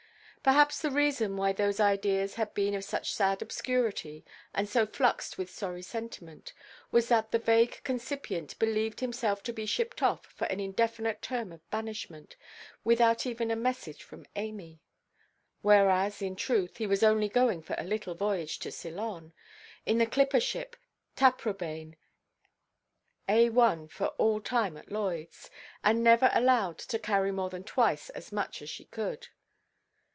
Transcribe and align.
Perhaps 0.43 0.81
the 0.81 0.89
reason 0.89 1.37
why 1.37 1.53
those 1.53 1.79
ideas 1.79 2.33
had 2.33 2.51
been 2.55 2.73
of 2.73 2.83
such 2.83 3.13
sad 3.13 3.43
obscurity, 3.43 4.25
and 4.55 4.67
so 4.67 4.87
fluxed 4.87 5.37
with 5.37 5.51
sorry 5.53 5.83
sentiment, 5.83 6.51
was 6.89 7.09
that 7.09 7.29
the 7.31 7.37
vague 7.37 7.79
concipient 7.83 8.57
believed 8.57 9.01
himself 9.01 9.43
to 9.43 9.53
be 9.53 9.67
shipped 9.67 10.01
off 10.01 10.25
for 10.25 10.45
an 10.45 10.59
indefinite 10.59 11.21
term 11.21 11.51
of 11.51 11.69
banishment, 11.69 12.35
without 12.83 13.27
even 13.27 13.51
a 13.51 13.55
message 13.55 14.01
from 14.01 14.25
Amy. 14.35 14.81
Whereas, 15.61 16.23
in 16.23 16.35
truth, 16.35 16.77
he 16.77 16.87
was 16.87 17.03
only 17.03 17.29
going 17.29 17.61
for 17.61 17.75
a 17.77 17.83
little 17.83 18.15
voyage 18.15 18.57
to 18.61 18.71
Ceylon, 18.71 19.33
in 19.85 19.99
the 19.99 20.07
clipper 20.07 20.39
ship 20.39 20.75
Taprobane, 21.15 21.97
A 23.29 23.51
1 23.51 23.89
for 23.89 24.07
all 24.17 24.41
time 24.41 24.75
at 24.75 24.87
Lloydʼs, 24.89 25.51
and 25.83 26.03
never 26.03 26.31
allowed 26.33 26.79
to 26.79 26.97
carry 26.97 27.31
more 27.31 27.51
than 27.51 27.63
twice 27.63 28.09
as 28.09 28.31
much 28.31 28.63
as 28.63 28.71
she 28.71 28.85
could. 28.85 29.27